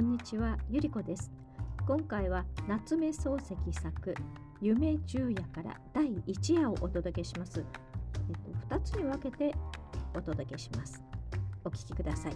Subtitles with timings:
[0.00, 1.30] んにちは、ゆりこです。
[1.86, 4.14] 今回は夏目漱石作
[4.62, 7.62] 夢十夜から第一夜をお届けします。
[8.30, 9.54] えっと、2つに分けて
[10.14, 11.02] お届けします。
[11.64, 12.32] お聞きください。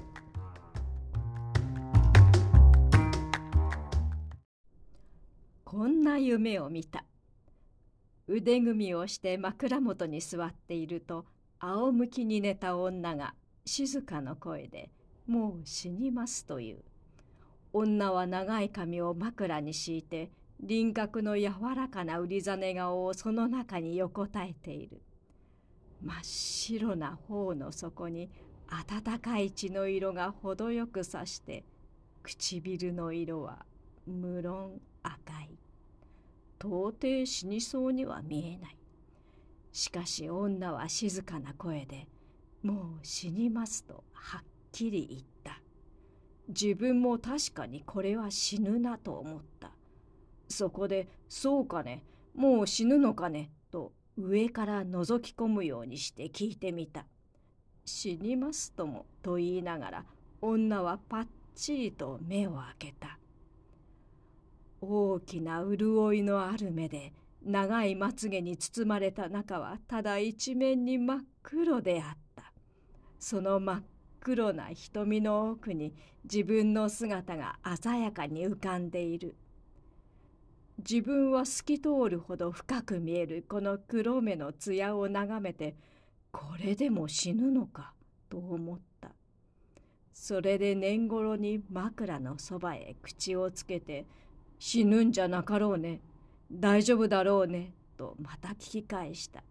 [5.65, 7.07] こんな夢を見た。
[8.29, 11.25] 腕組みをして枕元に座っていると
[11.61, 13.35] 仰向きに寝た女が
[13.65, 14.91] 静かな声で
[15.27, 16.85] 「もう死にます」という。
[17.77, 25.03] 女は長い髪を枕に敷いて輪郭の柔らかな売りざね顔をその中に横たえている。
[26.01, 28.31] 真っ白な頬の底に
[28.89, 31.65] 暖かい血の色が程よくさして
[32.23, 33.67] 唇の色は
[34.07, 35.59] 無論赤い。
[36.61, 38.77] 到底死にそうには見えない。
[39.73, 42.07] しかし女は静かな声で
[42.63, 45.64] 「もう死にます」とはっきり言った。
[46.49, 49.71] 自分も確かにこれは死ぬなと思った。
[50.49, 57.07] そこで、そうかね、もう死ぬのかね、と上から覗き込むようにして聞いてみた。
[57.85, 60.05] 死にますともと言いながら、
[60.41, 63.19] 女はパッチリと目を開けた。
[64.81, 72.53] 大きな潤いのある目で、長いまつげに包まれた中はただ一面に真っ黒であった。
[73.19, 73.83] その真っ
[74.25, 75.95] 黒な瞳の奥に
[76.25, 79.37] 自分の姿が鮮やかに浮かんでいる。
[80.79, 85.77] 自分は透き通るほど深く見えるこの黒目の艶を眺めて
[86.33, 87.93] これでも死ぬのか
[88.31, 89.11] と思った。
[90.15, 94.07] それで年頃に枕のそばへ口をつけて
[94.59, 96.01] 「死ぬんじゃなかろうね
[96.51, 99.45] 大丈夫だろうね」とまた聞き返した。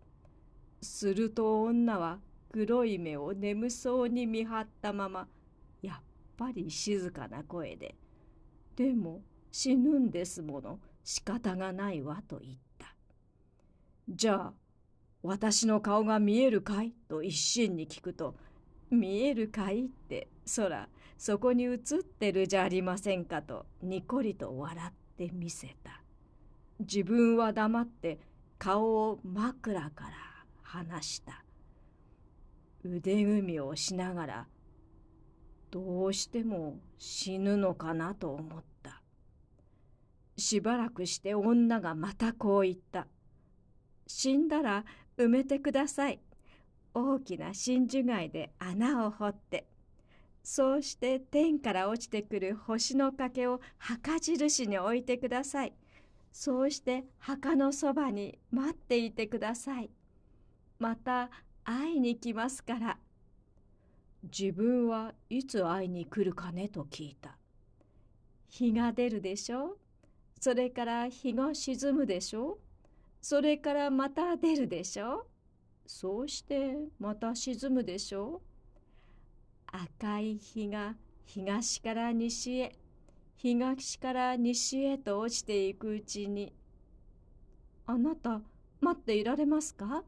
[0.82, 2.20] すると女は
[2.54, 5.28] 黒い目を眠そうに見張ったまま
[5.82, 6.04] やっ
[6.38, 7.96] ぱり静かな声で
[8.78, 12.96] 「でも死ぬんですもの仕方がないわ」と言った
[14.08, 14.54] 「じゃあ
[15.24, 18.36] 私の顔が見えるかい?」と一心に聞くと
[18.92, 20.88] 「見えるかい?」ってそら
[21.18, 26.04] そこに映ってるじゃありませんかとにこりと笑ってみせた
[26.80, 28.20] 自分は黙って
[28.60, 30.12] 顔を枕から
[30.62, 31.43] 離した
[32.84, 34.48] 腕組みをしながら
[35.72, 39.02] どうしても死ぬのかなと思った。
[40.38, 43.08] しばらくして女がまたこう言った
[44.06, 44.86] 「死んだら
[45.18, 46.20] 埋めてください。
[46.94, 49.68] 大きな真珠貝で穴を掘って。
[50.44, 55.74] そうして天から落ちてくる星のかけを墓印に置いてください。
[56.32, 59.90] そうして墓のそばに待っていてください。
[60.80, 61.30] また
[61.66, 62.98] 会いに来ますから。
[64.24, 67.38] 自分はいつ会いに来るかねと聞いた。
[68.50, 69.78] 日が出るでしょ？
[70.40, 72.60] それから日が沈むでしょ？
[73.22, 75.28] それからまた出るでしょ？
[75.86, 78.42] そうしてまた沈むでしょ？
[79.68, 80.96] 赤い日が
[81.26, 82.76] 東から西へ
[83.36, 86.54] 東から西へと落ちていくうちに
[87.88, 88.42] 「あなた
[88.80, 90.04] 待っていられますか?」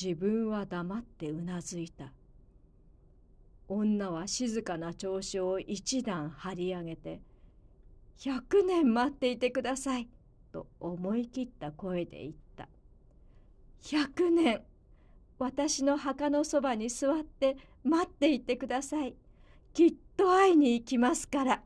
[0.00, 2.12] 自分は黙ってうなずいた。
[3.68, 7.20] 女は静かな調子を一段張り上げて
[8.18, 10.08] 「百年待っていてください」
[10.50, 12.68] と思い切った声で言った
[13.92, 14.64] 「百年
[15.38, 19.14] 私の墓のそばに座って待っていてください。
[19.72, 21.62] きっと会いに行きますから」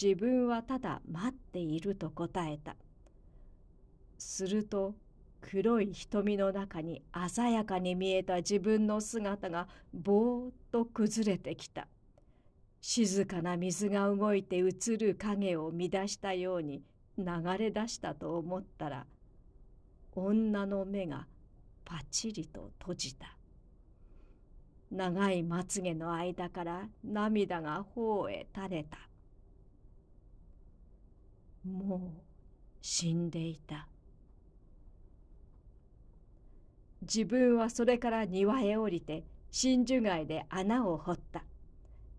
[0.00, 2.76] 自分はただ待っていると答えた。
[4.18, 4.94] すると
[5.40, 11.88] 黒い瞳の中に鮮やかに見えた自分の姿がぼーっと崩れてきた。
[12.80, 16.82] 静かな水が動いて映る影を乱したように
[17.18, 17.24] 流
[17.58, 19.06] れ出したと思ったら、
[20.14, 21.26] 女の目が
[21.84, 23.36] パチリと閉じた。
[24.90, 28.98] 長いまつげの間から涙が頬へ垂れた。
[31.68, 32.22] もう
[32.80, 33.86] 死んでいた。
[37.02, 41.44] 自分はそれから庭へ降りて真珠貝で穴を掘った。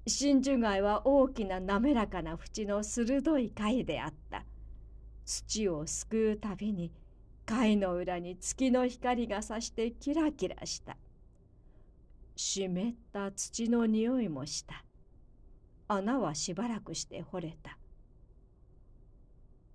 [0.07, 4.43] 真珠貝は大きな滑らかな縁の鋭い貝であった。
[5.25, 6.91] 土をすくうたびに
[7.45, 10.97] 貝の裏に月の光がさしてキラキラした。
[12.35, 14.83] 湿った土の匂いもした。
[15.87, 17.77] 穴はしばらくして掘れた。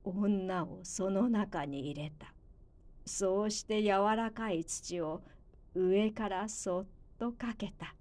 [0.02, 2.33] 女をその中に入れた。
[3.06, 5.22] そうして柔らかい土を
[5.74, 6.86] 上からそっ
[7.18, 7.94] とかけた。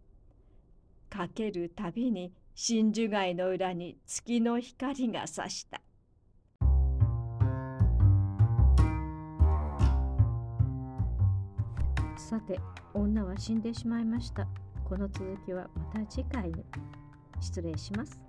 [1.10, 5.82] かけるたびに真珠貝の裏に月の光がさした。
[12.18, 12.60] さて
[12.94, 14.48] 女は死んでしまいました。
[14.86, 16.64] この続きはまた次回に。
[17.40, 18.20] 失礼します。